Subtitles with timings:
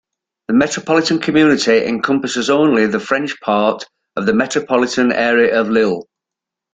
[0.47, 3.85] The Metropolitan community encompasses only the French part
[4.15, 6.07] of the metropolitan area of Lille.